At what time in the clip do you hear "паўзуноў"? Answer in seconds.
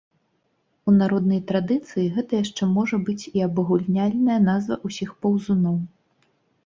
5.27-5.77